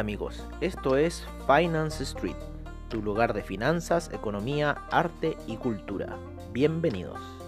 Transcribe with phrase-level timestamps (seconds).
[0.00, 2.36] Amigos, esto es Finance Street,
[2.88, 6.16] tu lugar de finanzas, economía, arte y cultura.
[6.52, 7.39] Bienvenidos.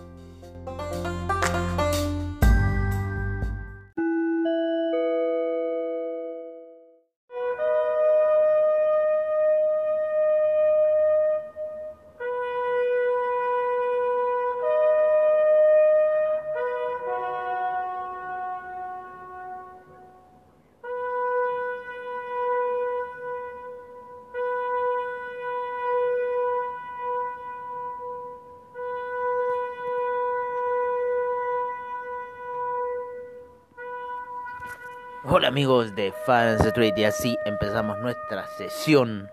[35.34, 39.30] Hola amigos de Fans Street y así empezamos nuestra sesión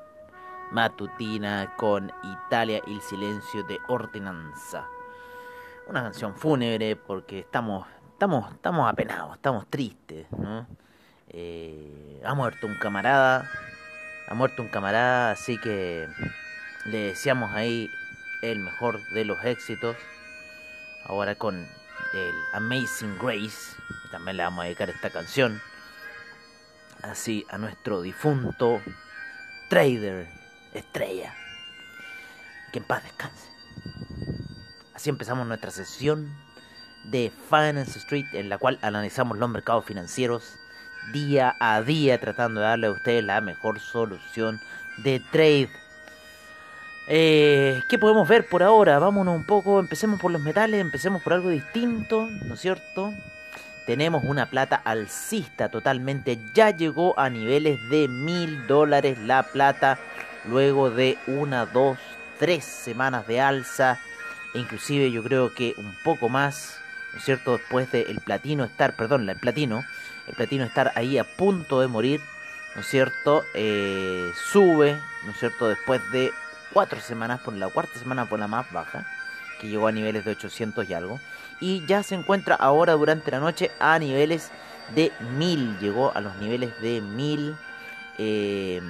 [0.72, 4.88] matutina con Italia y el silencio de Ordinanza.
[5.90, 10.66] Una canción fúnebre porque estamos, estamos, estamos apenados, estamos tristes, ¿no?
[11.28, 13.52] Eh, ha muerto un camarada,
[14.30, 16.08] ha muerto un camarada, así que
[16.86, 17.90] le deseamos ahí
[18.42, 19.98] el mejor de los éxitos.
[21.04, 23.76] Ahora con el Amazing Grace,
[24.12, 25.62] también le vamos a dedicar esta canción
[27.04, 28.82] así a nuestro difunto
[29.70, 30.28] trader
[30.74, 31.34] estrella.
[32.72, 33.48] Que en paz descanse.
[34.94, 36.30] Así empezamos nuestra sesión
[37.06, 40.56] de Finance Street en la cual analizamos los mercados financieros
[41.14, 44.60] día a día tratando de darle a ustedes la mejor solución
[44.98, 45.70] de trade.
[47.08, 49.00] Eh, ¿Qué podemos ver por ahora?
[49.00, 53.14] Vámonos un poco, empecemos por los metales, empecemos por algo distinto, ¿no es cierto?
[53.86, 56.40] Tenemos una plata alcista totalmente.
[56.54, 60.00] Ya llegó a niveles de mil dólares la plata
[60.46, 61.98] luego de una, dos,
[62.38, 64.00] tres semanas de alza.
[64.54, 66.80] E inclusive yo creo que un poco más,
[67.14, 67.58] ¿no es cierto?
[67.58, 69.84] Después de el platino estar, perdón, el platino,
[70.28, 72.22] el platino estar ahí a punto de morir,
[72.76, 73.44] ¿no es cierto?
[73.54, 75.68] Eh, sube, ¿no es cierto?
[75.68, 76.32] Después de
[76.74, 79.06] cuatro semanas, por la cuarta semana por la más baja,
[79.60, 81.20] que llegó a niveles de 800 y algo
[81.60, 84.52] y ya se encuentra ahora durante la noche a niveles
[84.96, 85.80] de 1000.
[85.80, 87.56] Llegó a los niveles de 1000.
[88.18, 88.82] Eh,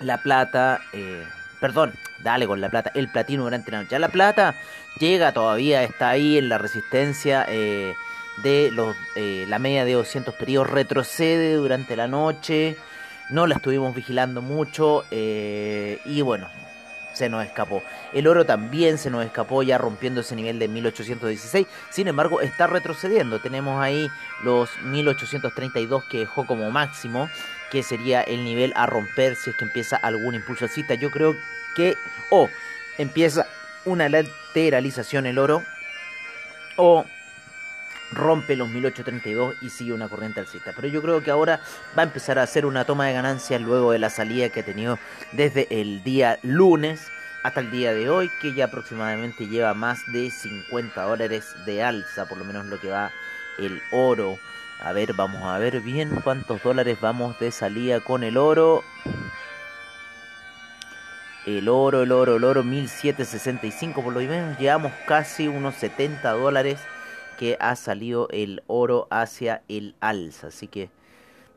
[0.00, 1.24] la plata, eh,
[1.60, 1.92] perdón,
[2.22, 3.98] dale con la plata, el platino durante la noche.
[3.98, 4.54] La plata
[4.98, 7.94] llega todavía, está ahí en la resistencia eh,
[8.42, 12.76] de los, la media de 200 periodos, retrocede durante la noche.
[13.28, 16.48] No la estuvimos vigilando mucho y bueno,
[17.20, 17.82] se nos escapó.
[18.14, 21.66] El oro también se nos escapó ya rompiendo ese nivel de 1816.
[21.90, 23.40] Sin embargo, está retrocediendo.
[23.40, 24.08] Tenemos ahí
[24.42, 27.28] los 1832 que dejó como máximo,
[27.70, 30.94] que sería el nivel a romper si es que empieza algún impulso alcista.
[30.94, 31.36] Yo creo
[31.76, 31.94] que
[32.30, 32.48] o
[32.96, 33.46] empieza
[33.84, 35.62] una lateralización el oro
[36.76, 37.04] o
[38.12, 40.72] rompe los 1832 y sigue una corriente alcista.
[40.74, 41.60] Pero yo creo que ahora
[41.96, 44.64] va a empezar a hacer una toma de ganancias luego de la salida que ha
[44.64, 44.98] tenido
[45.32, 47.10] desde el día lunes
[47.42, 52.26] hasta el día de hoy, que ya aproximadamente lleva más de 50 dólares de alza,
[52.26, 53.10] por lo menos lo que va
[53.58, 54.38] el oro.
[54.82, 58.82] A ver, vamos a ver bien cuántos dólares vamos de salida con el oro.
[61.46, 64.58] El oro, el oro, el oro, 1765 por lo menos.
[64.58, 66.80] Llevamos casi unos 70 dólares
[67.40, 70.48] que ha salido el oro hacia el alza.
[70.48, 70.90] Así que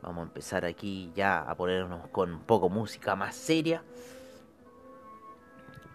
[0.02, 3.84] vamos a empezar aquí ya a ponernos con un poco música más seria.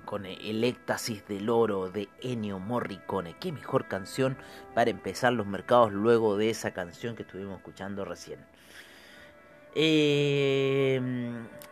[0.05, 3.37] Con el éxtasis del oro de Ennio Morricone.
[3.41, 4.37] Qué mejor canción
[4.75, 8.41] para empezar los mercados luego de esa canción que estuvimos escuchando recién.
[9.75, 11.01] Eh,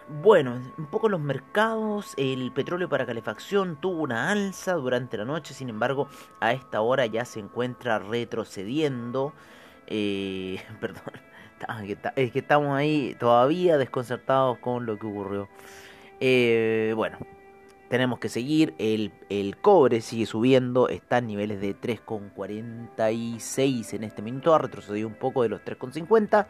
[0.09, 5.53] bueno, un poco los mercados, el petróleo para calefacción tuvo una alza durante la noche,
[5.53, 6.09] sin embargo,
[6.41, 9.32] a esta hora ya se encuentra retrocediendo.
[9.88, 11.03] Eh, perdón,
[12.17, 15.49] es que estamos ahí todavía desconcertados con lo que ocurrió.
[16.20, 17.19] Eh, bueno,
[17.88, 18.75] tenemos que seguir.
[18.79, 25.09] El, el, cobre sigue subiendo, está en niveles de 3,46 en este minuto, ha retrocedido
[25.09, 26.47] un poco de los 3,50.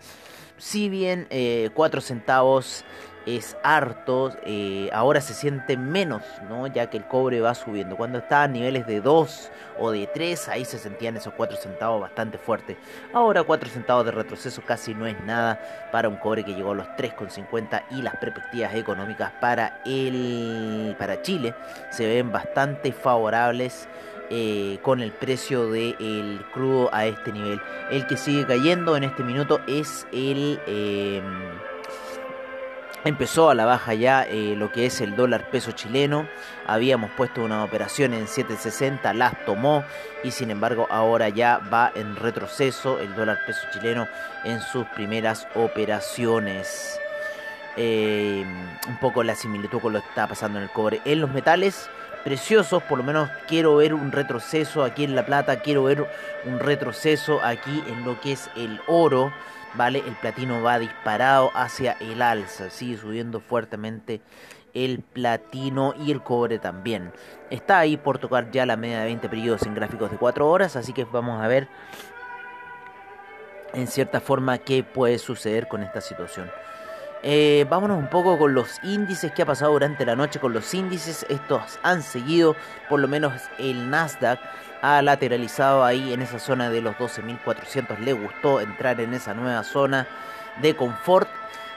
[0.59, 1.29] Si bien
[1.75, 2.85] 4 centavos
[3.26, 6.69] es harto, eh, ahora se siente menos, ¿no?
[6.69, 7.96] Ya que el cobre va subiendo.
[7.96, 9.50] Cuando está a niveles de 2
[9.81, 12.76] o de 3, ahí se sentían esos 4 centavos bastante fuertes.
[13.12, 16.76] Ahora 4 centavos de retroceso casi no es nada para un cobre que llegó a
[16.76, 21.52] los 3,50 y las perspectivas económicas para, el, para Chile
[21.90, 23.88] se ven bastante favorables.
[24.29, 27.61] Eh, con el precio del crudo a este nivel.
[27.93, 30.61] El que sigue cayendo en este minuto es el...
[30.67, 31.22] Eh,
[33.04, 36.26] Empezó a la baja ya eh, lo que es el dólar peso chileno.
[36.66, 39.84] Habíamos puesto una operación en 7.60, las tomó
[40.25, 44.08] y sin embargo ahora ya va en retroceso el dólar peso chileno
[44.44, 46.98] en sus primeras operaciones.
[47.76, 48.44] Eh,
[48.88, 51.00] un poco la similitud con lo que está pasando en el cobre.
[51.04, 51.88] En los metales
[52.26, 56.08] preciosos, por lo menos quiero ver un retroceso aquí en la plata, quiero ver
[56.44, 59.32] un retroceso aquí en lo que es el oro.
[59.76, 60.02] ¿vale?
[60.05, 64.20] El platino va disparado hacia el alza, sigue subiendo fuertemente
[64.75, 67.12] el platino y el cobre también.
[67.49, 70.75] Está ahí por tocar ya la media de 20 periodos en gráficos de 4 horas,
[70.75, 71.69] así que vamos a ver
[73.72, 76.50] en cierta forma qué puede suceder con esta situación.
[77.23, 80.73] Eh, vámonos un poco con los índices que ha pasado durante la noche con los
[80.75, 81.27] índices.
[81.29, 82.57] Estos han seguido,
[82.89, 84.39] por lo menos el Nasdaq
[84.83, 87.99] ha lateralizado ahí en esa zona de los 12.400.
[87.99, 90.07] Le gustó entrar en esa nueva zona
[90.61, 91.29] de confort.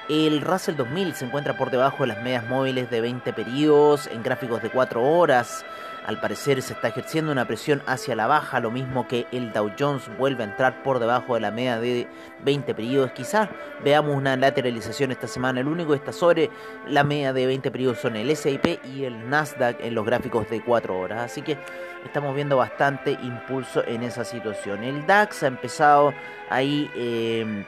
[0.09, 4.23] El Russell 2000 se encuentra por debajo de las medias móviles de 20 periodos en
[4.23, 5.65] gráficos de 4 horas.
[6.05, 9.71] Al parecer se está ejerciendo una presión hacia la baja, lo mismo que el Dow
[9.77, 12.07] Jones vuelve a entrar por debajo de la media de
[12.43, 13.11] 20 periodos.
[13.11, 13.49] Quizás
[13.83, 15.59] veamos una lateralización esta semana.
[15.59, 16.49] El único que está sobre
[16.87, 20.61] la media de 20 periodos son el S&P y el Nasdaq en los gráficos de
[20.61, 21.31] 4 horas.
[21.31, 21.57] Así que
[22.05, 24.83] estamos viendo bastante impulso en esa situación.
[24.83, 26.13] El DAX ha empezado
[26.49, 26.89] ahí...
[26.95, 27.65] Eh,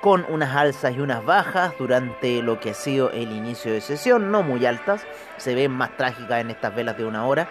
[0.00, 4.30] con unas alzas y unas bajas durante lo que ha sido el inicio de sesión,
[4.30, 5.06] no muy altas,
[5.36, 7.48] se ven más trágicas en estas velas de una hora,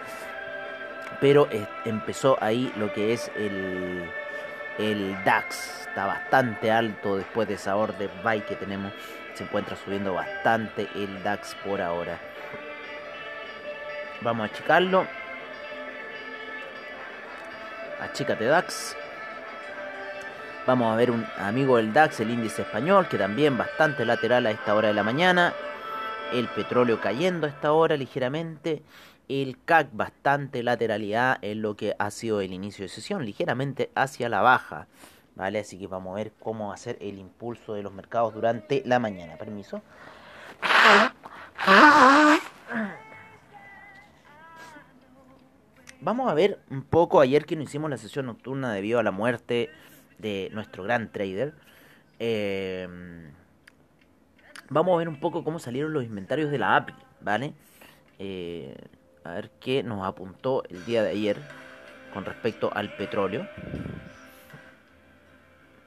[1.20, 1.48] pero
[1.84, 4.10] empezó ahí lo que es el,
[4.78, 8.92] el DAX, está bastante alto después de esa orden buy que tenemos,
[9.34, 12.18] se encuentra subiendo bastante el DAX por ahora.
[14.22, 15.06] Vamos a achicarlo.
[18.00, 18.96] Achícate DAX.
[20.70, 24.52] Vamos a ver un amigo del DAX, el índice español, que también bastante lateral a
[24.52, 25.52] esta hora de la mañana.
[26.32, 28.84] El petróleo cayendo a esta hora ligeramente.
[29.26, 34.28] El CAC bastante lateralidad en lo que ha sido el inicio de sesión, ligeramente hacia
[34.28, 34.86] la baja.
[35.34, 35.58] ¿Vale?
[35.58, 38.84] Así que vamos a ver cómo va a ser el impulso de los mercados durante
[38.86, 39.34] la mañana.
[39.38, 39.82] Permiso.
[46.00, 49.10] Vamos a ver un poco ayer que no hicimos la sesión nocturna debido a la
[49.10, 49.68] muerte
[50.20, 51.54] de nuestro gran trader.
[52.18, 53.32] Em,
[54.68, 57.54] vamos a ver un poco cómo salieron los inventarios de la API, ¿vale?
[58.18, 58.74] Eh,
[59.24, 61.36] a ver qué nos apuntó el día de ayer
[62.12, 63.48] con respecto al petróleo.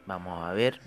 [0.05, 0.79] Vamos a ver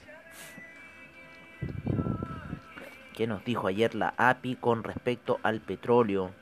[3.15, 6.33] qué nos dijo ayer la API con respecto al petróleo.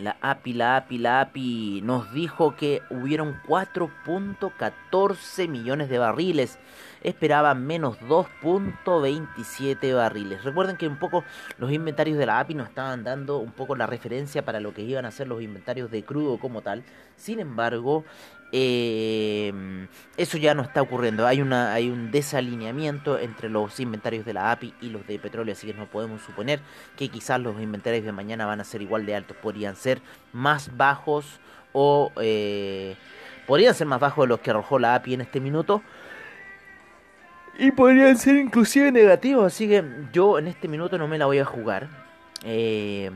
[0.00, 6.58] La API, la API, la API nos dijo que hubieron 4.14 millones de barriles.
[7.02, 10.42] Esperaban menos 2.27 barriles.
[10.42, 11.24] Recuerden que un poco
[11.58, 14.82] los inventarios de la API nos estaban dando un poco la referencia para lo que
[14.82, 16.82] iban a ser los inventarios de crudo como tal.
[17.16, 18.04] Sin embargo,
[18.52, 19.52] eh,
[20.16, 21.26] eso ya no está ocurriendo.
[21.26, 25.52] Hay, una, hay un desalineamiento entre los inventarios de la API y los de petróleo,
[25.52, 26.60] así que no podemos suponer
[26.96, 29.36] que quizás los inventarios de mañana van a ser igual de altos.
[29.36, 30.00] Podrían ser
[30.32, 31.40] más bajos
[31.72, 32.96] o eh,
[33.46, 35.82] podrían ser más bajos de los que arrojó la API en este minuto.
[37.58, 41.38] Y podrían ser inclusive negativos, así que yo en este minuto no me la voy
[41.38, 41.88] a jugar.
[42.42, 43.10] Eh,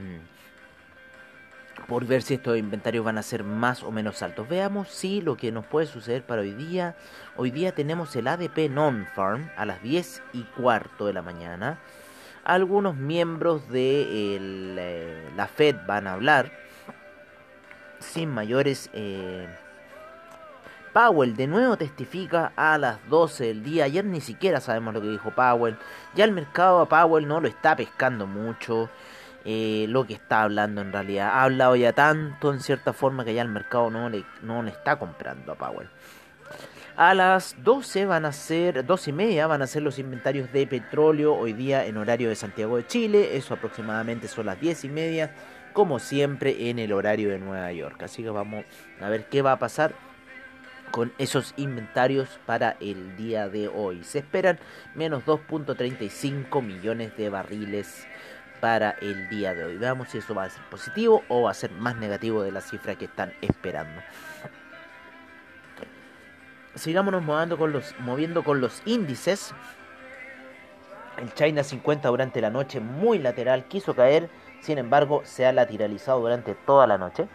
[1.89, 4.49] por ver si estos inventarios van a ser más o menos altos.
[4.49, 6.97] Veamos si lo que nos puede suceder para hoy día.
[7.37, 11.79] Hoy día tenemos el ADP Non-Farm a las 10 y cuarto de la mañana.
[12.45, 16.53] Algunos miembros de eh, la Fed van a hablar
[17.99, 18.91] sin mayores...
[18.93, 19.47] Eh,
[20.95, 23.85] Powell de nuevo testifica a las 12 del día.
[23.85, 25.77] Ayer ni siquiera sabemos lo que dijo Powell.
[26.15, 28.89] Ya el mercado a Powell no lo está pescando mucho.
[29.47, 31.29] Eh, lo que está hablando en realidad.
[31.29, 34.71] Ha hablado ya tanto en cierta forma que ya el mercado no le, no le
[34.71, 35.89] está comprando a Powell.
[36.97, 40.67] A las 12 van a ser, 12 y media van a ser los inventarios de
[40.67, 43.37] petróleo hoy día en horario de Santiago de Chile.
[43.37, 45.35] Eso aproximadamente son las 10 y media,
[45.73, 48.03] como siempre en el horario de Nueva York.
[48.05, 48.65] Así que vamos
[49.01, 49.93] a ver qué va a pasar
[50.93, 54.05] con esos inventarios para el día de hoy.
[54.05, 54.61] Se esperan
[54.95, 58.07] menos 2.35 millones de barriles
[58.65, 59.77] para el día de hoy.
[59.77, 62.63] Veamos si eso va a ser positivo o va a ser más negativo de la
[62.63, 64.01] cifra que están esperando.
[66.75, 69.53] Sigámonos moviendo con los, moviendo con los índices.
[71.19, 74.31] El China 50 durante la noche muy lateral quiso caer,
[74.63, 77.29] sin embargo se ha lateralizado durante toda la noche.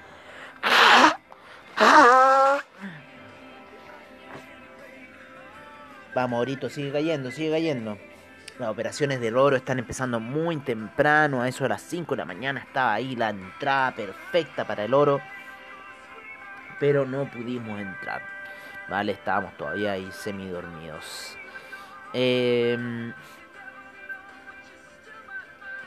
[6.15, 7.99] Vamos, ahorita sigue cayendo, sigue cayendo.
[8.59, 12.25] Las operaciones del oro están empezando muy temprano, a eso de las 5 de la
[12.25, 15.21] mañana estaba ahí la entrada perfecta para el oro,
[16.77, 18.21] pero no pudimos entrar,
[18.89, 19.13] ¿vale?
[19.13, 21.37] Estábamos todavía ahí semidormidos.
[22.11, 23.13] Eh,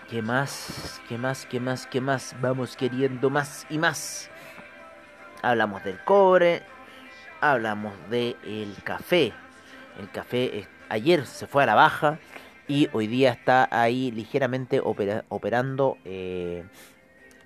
[0.09, 1.03] ¿Qué más?
[1.11, 1.45] ¿Qué más?
[1.45, 1.87] ¿Qué más?
[1.87, 2.35] ¿Qué más?
[2.41, 4.31] Vamos queriendo más y más.
[5.43, 6.63] Hablamos del cobre,
[7.43, 9.35] hablamos del café.
[9.99, 12.19] El café ayer se fue a la baja
[12.69, 16.65] y hoy día está ahí ligeramente operando eh,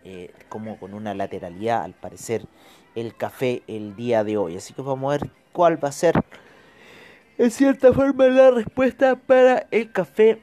[0.04, 2.46] eh, como con una lateralidad al parecer
[2.94, 4.56] el café el día de hoy.
[4.56, 6.14] Así que vamos a ver cuál va a ser
[7.38, 10.40] en cierta forma la respuesta para el café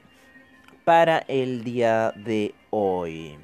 [0.83, 3.37] para el día de hoy.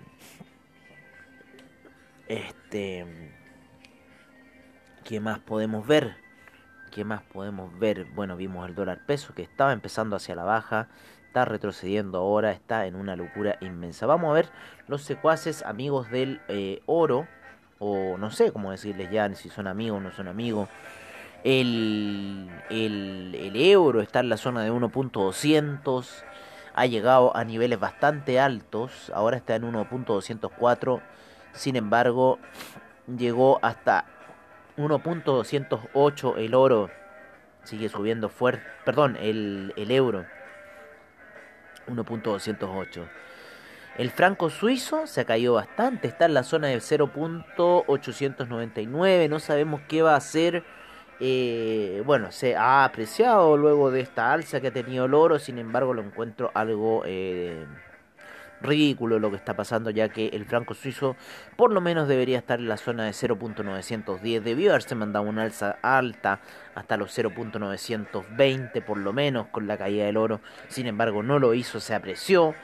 [2.27, 3.05] Este,
[5.03, 6.15] ¿qué más podemos ver?
[6.91, 8.05] ¿Qué más podemos ver?
[8.13, 10.89] Bueno, vimos el dólar peso que estaba empezando hacia la baja,
[11.29, 14.07] está retrocediendo ahora, está en una locura inmensa.
[14.07, 14.49] Vamos a ver
[14.87, 17.27] los secuaces amigos del eh, oro,
[17.77, 20.67] o no sé cómo decirles ya, si son amigos o no son amigos.
[21.43, 26.07] El, el, el euro está en la zona de 1.200,
[26.73, 30.99] ha llegado a niveles bastante altos, ahora está en 1.204,
[31.53, 32.39] sin embargo
[33.05, 34.05] llegó hasta
[34.77, 36.89] 1.208 el oro,
[37.65, 40.25] sigue subiendo fuerte, perdón, el, el euro
[41.89, 43.07] 1.208.
[43.97, 50.01] El franco suizo se caído bastante, está en la zona de 0.899, no sabemos qué
[50.01, 50.63] va a hacer.
[51.19, 55.57] Eh, bueno, se ha apreciado luego de esta alza que ha tenido el oro, sin
[55.57, 57.65] embargo lo encuentro algo eh,
[58.61, 61.15] ridículo lo que está pasando, ya que el franco suizo
[61.55, 65.77] por lo menos debería estar en la zona de 0.910, debió haberse mandado una alza
[65.81, 66.39] alta
[66.75, 71.53] hasta los 0.920 por lo menos con la caída del oro, sin embargo no lo
[71.53, 72.55] hizo, se apreció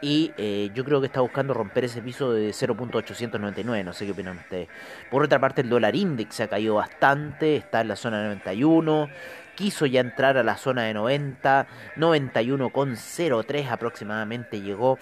[0.00, 4.12] y eh, yo creo que está buscando romper ese piso de 0.899, no sé qué
[4.12, 4.68] opinan ustedes.
[5.10, 9.08] Por otra parte el dólar index ha caído bastante, está en la zona de 91,
[9.54, 14.98] quiso ya entrar a la zona de 90, 91,03 aproximadamente llegó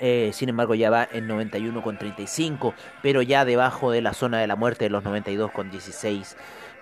[0.00, 4.56] eh, sin embargo ya va en 91,35, pero ya debajo de la zona de la
[4.56, 6.36] muerte de los 92,16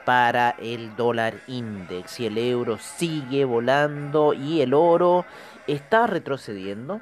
[0.04, 2.20] para el dólar index.
[2.20, 5.26] Y el euro sigue volando y el oro
[5.66, 7.00] está retrocediendo.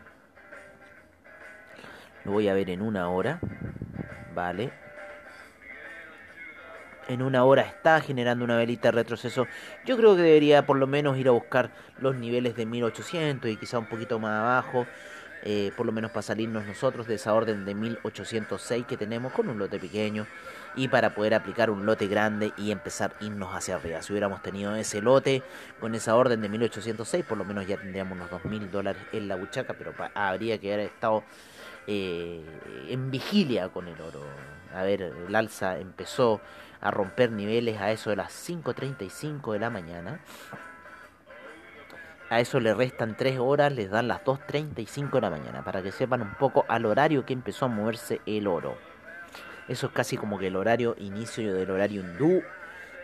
[2.25, 3.39] Lo voy a ver en una hora.
[4.35, 4.73] Vale.
[7.09, 9.47] En una hora está generando una velita de retroceso.
[9.85, 11.71] Yo creo que debería por lo menos ir a buscar
[12.01, 14.87] los niveles de 1800 y quizá un poquito más abajo.
[15.49, 19.49] Eh, por lo menos para salirnos nosotros de esa orden de 1806 que tenemos con
[19.49, 20.27] un lote pequeño
[20.75, 24.03] y para poder aplicar un lote grande y empezar a irnos hacia arriba.
[24.03, 25.45] Si hubiéramos tenido ese lote
[25.79, 29.37] con esa orden de 1806, por lo menos ya tendríamos unos 2.000 dólares en la
[29.37, 31.23] buchaca, pero habría que haber estado
[31.87, 32.45] eh,
[32.89, 34.25] en vigilia con el oro.
[34.75, 36.41] A ver, el alza empezó
[36.81, 40.21] a romper niveles a eso de las 5.35 de la mañana.
[42.29, 45.93] A eso le restan 3 horas, les dan las 2.35 de la mañana, para que
[45.93, 48.77] sepan un poco al horario que empezó a moverse el oro.
[49.69, 52.43] Eso es casi como que el horario inicio del horario hindú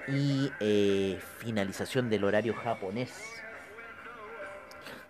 [0.08, 3.12] y eh, finalización del horario japonés.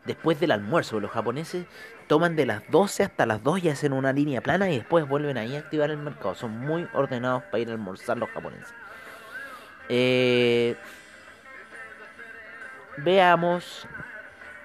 [0.04, 1.66] Después del almuerzo, los japoneses
[2.08, 5.38] toman de las 12 hasta las 2 y hacen una línea plana y después vuelven
[5.38, 6.34] ahí a activar el mercado.
[6.34, 8.74] Son muy ordenados para ir a almorzar los japoneses.
[9.88, 10.76] Eh,
[12.98, 13.86] Veamos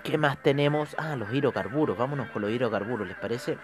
[0.03, 0.95] qué más tenemos.
[0.97, 1.97] Ah, los hidrocarburos.
[1.97, 3.57] Vámonos con los hidrocarburos, ¿les parece?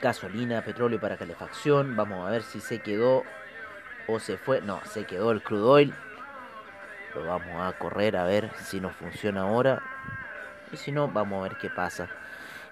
[0.00, 1.96] Gasolina, petróleo para calefacción.
[1.96, 3.24] Vamos a ver si se quedó
[4.06, 4.60] o se fue.
[4.60, 5.94] No, se quedó el crude oil.
[7.14, 9.82] Lo vamos a correr a ver si nos funciona ahora.
[10.70, 12.08] Y si no, vamos a ver qué pasa.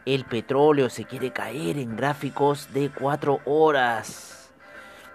[0.04, 4.44] El petróleo se quiere caer en gráficos de 4 horas.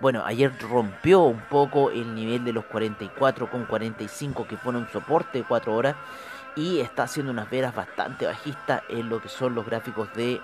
[0.02, 5.40] Bueno, ayer rompió un poco el nivel de los 44 con 45 que fueron soporte
[5.40, 5.96] de 4 horas
[6.56, 10.40] y está haciendo unas veras bastante bajistas en lo que son los gráficos de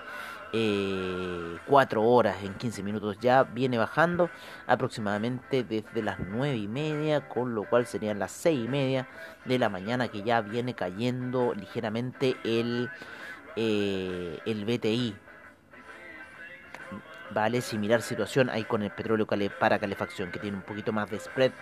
[0.52, 3.16] 4 eh, horas en 15 minutos.
[3.18, 4.28] Ya viene bajando
[4.66, 9.08] aproximadamente desde las 9 y media, con lo cual serían las 6 y media
[9.46, 12.90] de la mañana que ya viene cayendo ligeramente el,
[13.56, 15.16] eh, el BTI
[17.30, 19.26] Vale, similar situación hay con el petróleo
[19.58, 21.52] para calefacción, que tiene un poquito más de spread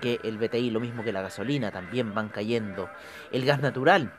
[0.00, 2.90] que el BTI, lo mismo que la gasolina, también van cayendo.
[3.32, 4.12] El gas natural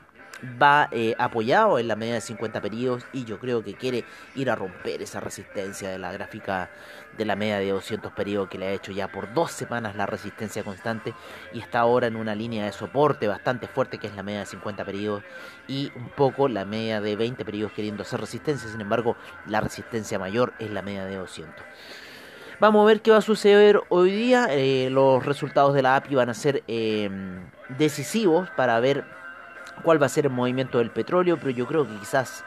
[0.60, 4.04] va eh, apoyado en la media de 50 periodos y yo creo que quiere
[4.34, 6.70] ir a romper esa resistencia de la gráfica
[7.16, 10.06] de la media de 200 periodos que le ha hecho ya por dos semanas la
[10.06, 11.14] resistencia constante
[11.52, 14.46] y está ahora en una línea de soporte bastante fuerte que es la media de
[14.46, 15.24] 50 periodos
[15.66, 19.16] y un poco la media de 20 periodos queriendo hacer resistencia, sin embargo
[19.46, 21.64] la resistencia mayor es la media de 200.
[22.60, 24.48] Vamos a ver qué va a suceder hoy día.
[24.50, 27.08] Eh, los resultados de la API van a ser eh,
[27.68, 29.04] decisivos para ver
[29.82, 32.44] cuál va a ser el movimiento del petróleo, pero yo creo que quizás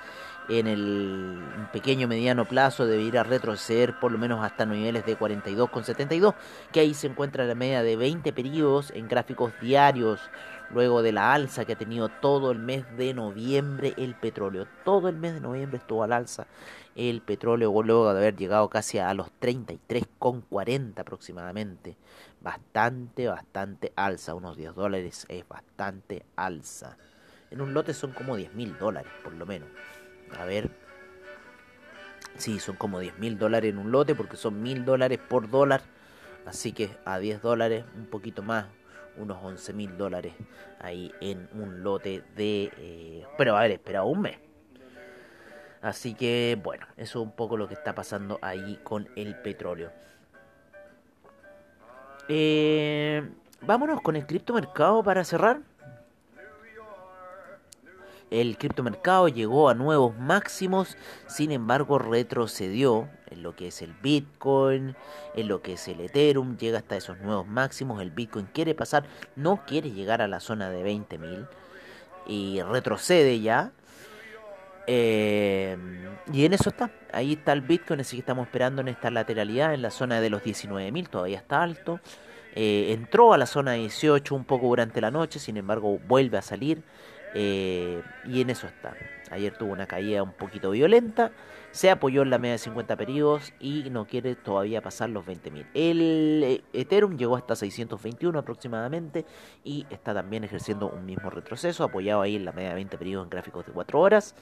[0.50, 1.40] en el
[1.72, 6.36] pequeño mediano plazo debería retroceder por lo menos hasta niveles de 42,72,
[6.72, 10.20] que ahí se encuentra la media de 20 periodos en gráficos diarios,
[10.74, 14.68] luego de la alza que ha tenido todo el mes de noviembre el petróleo.
[14.84, 16.48] Todo el mes de noviembre estuvo al alza
[16.96, 21.98] el petróleo, luego de haber llegado casi a los 33,40 aproximadamente.
[22.42, 26.98] Bastante, bastante alza, unos 10 dólares es bastante alza.
[27.52, 29.70] En un lote son como 10 mil dólares, por lo menos.
[30.40, 30.70] A ver.
[32.38, 35.82] Sí, son como 10 mil dólares en un lote porque son mil dólares por dólar.
[36.46, 38.66] Así que a 10 dólares, un poquito más,
[39.18, 40.34] unos 11 mil dólares
[40.80, 42.72] ahí en un lote de...
[42.78, 44.38] Eh, pero haber esperado un mes.
[45.82, 49.92] Así que bueno, eso es un poco lo que está pasando ahí con el petróleo.
[52.30, 53.30] Eh,
[53.62, 55.60] vámonos con el criptomercado para cerrar.
[58.32, 60.96] El criptomercado llegó a nuevos máximos,
[61.28, 64.96] sin embargo retrocedió en lo que es el Bitcoin,
[65.36, 68.02] en lo que es el Ethereum, llega hasta esos nuevos máximos.
[68.02, 69.04] El Bitcoin quiere pasar,
[69.36, 71.46] no quiere llegar a la zona de 20.000
[72.26, 73.74] y retrocede ya.
[74.88, 75.78] Eh,
[76.32, 79.74] y en eso está, ahí está el Bitcoin, así que estamos esperando en esta lateralidad,
[79.74, 82.00] en la zona de los 19.000, todavía está alto.
[82.56, 86.42] Eh, entró a la zona 18 un poco durante la noche, sin embargo vuelve a
[86.42, 86.82] salir.
[87.34, 88.94] Eh, y en eso está.
[89.32, 91.32] Ayer tuvo una caída un poquito violenta.
[91.72, 95.68] Se apoyó en la media de 50 periodos y no quiere todavía pasar los 20.000.
[95.74, 99.26] El eh, Ethereum llegó hasta 621 aproximadamente
[99.64, 103.26] y está también ejerciendo un mismo retroceso, apoyado ahí en la media de 20 periodos
[103.26, 104.36] en gráficos de 4 horas.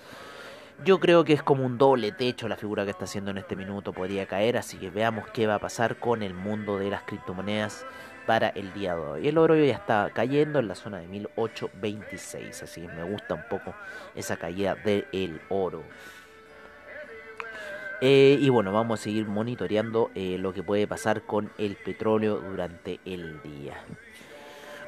[0.85, 3.57] Yo creo que es como un doble techo la figura que está haciendo en este
[3.57, 7.03] minuto, podría caer, así que veamos qué va a pasar con el mundo de las
[7.03, 7.85] criptomonedas
[8.29, 9.27] para el día de hoy.
[9.27, 13.41] El oro ya está cayendo en la zona de 1826, así que me gusta un
[13.49, 13.73] poco
[14.13, 15.81] esa caída del oro.
[18.01, 22.35] Eh, y bueno, vamos a seguir monitoreando eh, lo que puede pasar con el petróleo
[22.35, 23.83] durante el día.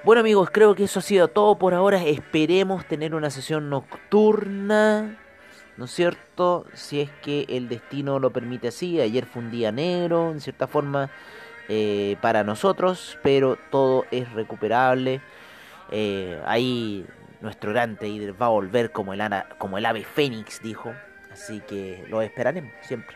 [0.03, 2.05] Bueno amigos, creo que eso ha sido todo por ahora.
[2.05, 5.17] Esperemos tener una sesión nocturna.
[5.77, 6.67] ¿No es cierto?
[6.75, 9.01] Si es que el destino lo permite así.
[9.01, 11.09] Ayer fue un día negro, en cierta forma.
[11.69, 15.21] Eh, para nosotros, pero todo es recuperable.
[15.91, 17.05] Eh, ahí
[17.41, 19.21] nuestro gran trader va a volver como el,
[19.57, 20.93] como el ave fénix, dijo.
[21.31, 23.15] Así que lo esperaremos siempre.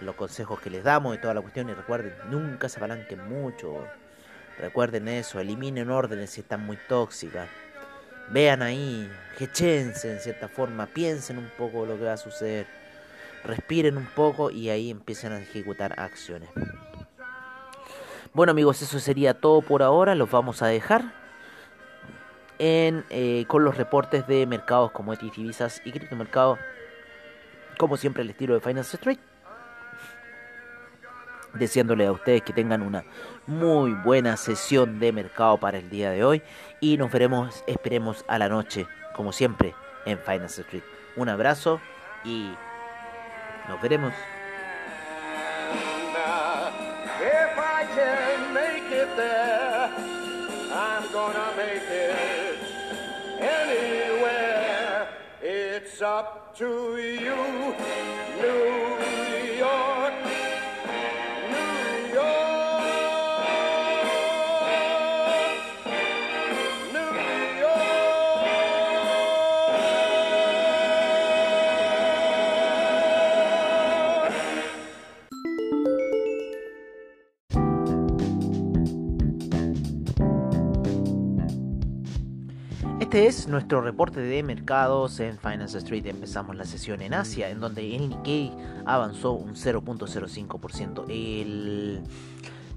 [0.00, 1.68] Los consejos que les damos y toda la cuestión.
[1.68, 3.86] Y recuerden, nunca se apalanquen mucho.
[4.58, 7.48] Recuerden eso, eliminen órdenes si están muy tóxicas.
[8.30, 12.66] Vean ahí, jechense en cierta forma, piensen un poco lo que va a suceder.
[13.44, 16.48] Respiren un poco y ahí empiecen a ejecutar acciones.
[18.34, 20.16] Bueno amigos, eso sería todo por ahora.
[20.16, 21.14] Los vamos a dejar
[22.58, 26.58] eh, con los reportes de mercados como y divisas y criptomercados.
[27.78, 29.20] Como siempre el estilo de Finance Street.
[31.52, 33.04] Deseándole a ustedes que tengan una
[33.46, 36.42] muy buena sesión de mercado para el día de hoy.
[36.80, 40.82] Y nos veremos, esperemos a la noche, como siempre, en Finance Street.
[41.14, 41.80] Un abrazo
[42.24, 42.52] y
[43.68, 44.12] nos veremos.
[49.16, 49.90] There,
[50.72, 52.58] I'm gonna make it
[53.38, 55.08] anywhere.
[55.42, 57.36] It's up to you,
[58.40, 59.53] New
[83.26, 86.04] es nuestro reporte de mercados en Finance Street.
[86.06, 88.52] Empezamos la sesión en Asia, en donde el Nikkei
[88.84, 91.06] avanzó un 0.05%.
[91.08, 92.02] El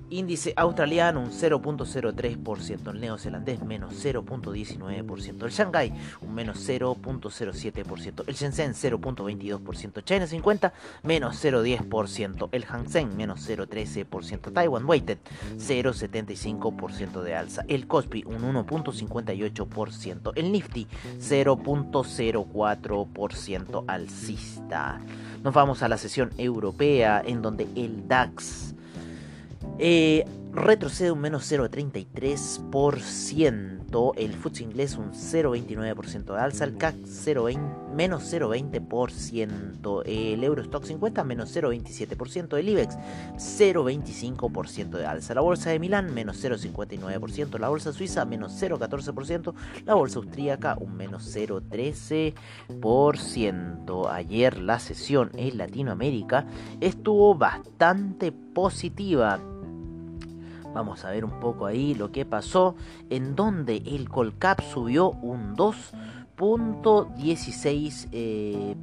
[0.10, 5.92] Índice australiano un 0.03%, el neozelandés menos 0.19%, el Shanghai
[6.22, 14.54] un menos 0.07%, el Shenzhen 0.22%, China 50 menos 0.10%, el Hang Seng menos 0.13%,
[14.54, 15.18] Taiwan Weighted
[15.58, 20.88] 0.75% de alza, el Kospi un 1.58%, el Nifty
[21.20, 25.00] 0.04% alcista.
[25.44, 28.77] Nos vamos a la sesión europea en donde el DAX
[29.80, 30.26] eh,
[30.58, 37.46] retrocede un menos 0,33%, el FTSE inglés un 0,29% de alza, el CAC 0,
[37.96, 42.98] menos 0,20%, el Eurostock 50 menos 0,27%, el IBEX
[43.36, 49.54] 0,25% de alza, la bolsa de Milán menos 0,59%, la bolsa suiza menos 0,14%,
[49.86, 54.10] la bolsa austríaca un menos 0,13%.
[54.10, 56.48] Ayer la sesión en Latinoamérica
[56.82, 59.40] estuvo bastante positiva
[60.78, 62.76] Vamos a ver un poco ahí lo que pasó,
[63.10, 68.76] en donde el Colcap subió un 2.16%, eh,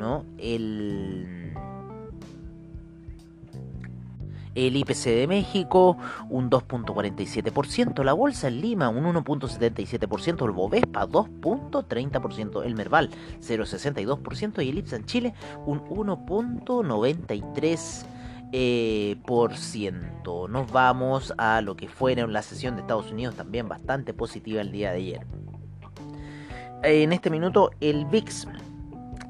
[0.00, 0.24] ¿no?
[0.38, 1.54] El,
[4.56, 5.96] el IPC de México
[6.30, 13.10] un 2.47%, la bolsa en Lima un 1.77%, el Bovespa 2.30%, el Merval
[13.40, 15.32] 0.62% y el IPSA en Chile
[15.64, 18.19] un 1.93%.
[18.52, 20.48] Eh, por ciento.
[20.48, 24.60] Nos vamos a lo que fue en la sesión de Estados Unidos, también bastante positiva
[24.60, 25.26] el día de ayer.
[26.82, 28.48] En este minuto, el VIX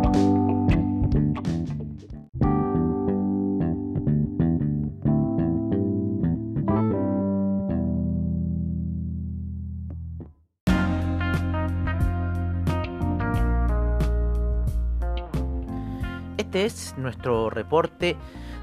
[16.52, 18.18] Este es nuestro reporte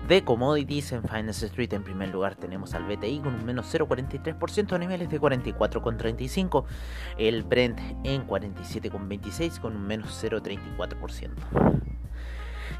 [0.08, 1.72] de commodities en Finance Street.
[1.72, 6.66] En primer lugar tenemos al BTI con un menos 0,43% a niveles de 44,35.
[7.16, 11.30] El Brent en 47,26 con un menos 0,34%.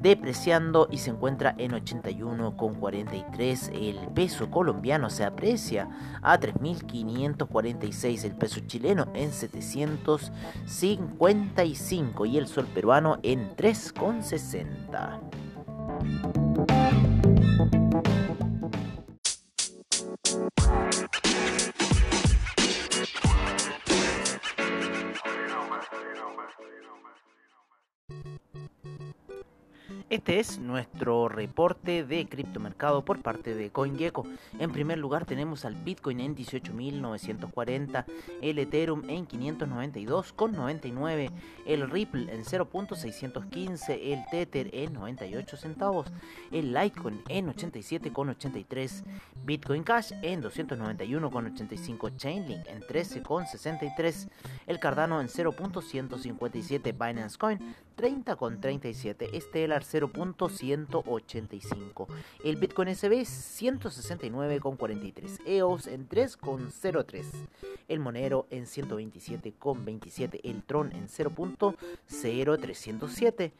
[0.00, 5.88] depreciando y se encuentra en 81,43 el peso colombiano se aprecia
[6.22, 16.47] a 3.546 el peso chileno en 755 y el sol peruano en 3,60
[30.10, 34.26] Este es nuestro reporte de criptomercado por parte de CoinGecko.
[34.58, 38.06] En primer lugar tenemos al Bitcoin en 18.940,
[38.40, 41.30] el Ethereum en 592,99,
[41.66, 46.06] el Ripple en 0.615, el Tether en 98 centavos,
[46.52, 49.04] el Litecoin en 87,83,
[49.44, 54.30] Bitcoin Cash en 291,85, Chainlink en 13,63,
[54.66, 57.60] el Cardano en 0.157, Binance Coin
[57.98, 62.06] 30,37, Stellar 0.185,
[62.44, 67.24] el Bitcoin SB 169,43, EOS en 3,03,
[67.88, 73.50] el Monero en 127,27, el Tron en 0.0307,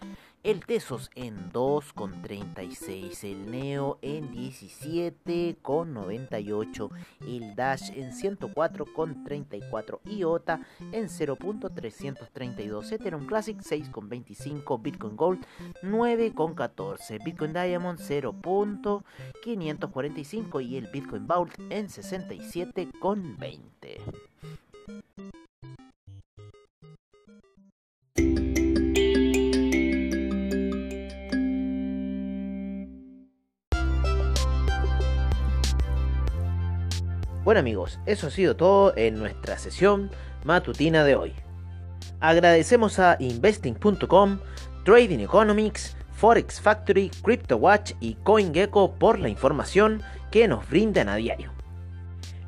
[0.42, 6.90] el Tesos en 2,36, el Neo en 17,98,
[7.26, 10.60] el Dash en 104,34, IOTA
[10.92, 15.44] en 0.332, Ethereum Classic 6,25, Bitcoin Gold
[15.82, 24.27] 9,14, Bitcoin Diamond 0.545 y el Bitcoin Vault en 67,20.
[37.58, 40.10] Amigos, eso ha sido todo en nuestra sesión
[40.44, 41.34] matutina de hoy.
[42.20, 44.38] Agradecemos a investing.com,
[44.84, 51.52] Trading Economics, Forex Factory, CryptoWatch y CoinGecko por la información que nos brindan a diario.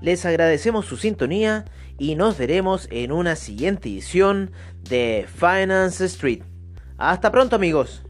[0.00, 1.66] Les agradecemos su sintonía
[1.98, 4.50] y nos veremos en una siguiente edición
[4.88, 6.42] de Finance Street.
[6.96, 8.02] Hasta pronto amigos.